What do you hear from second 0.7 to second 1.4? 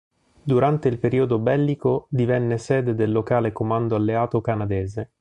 il periodo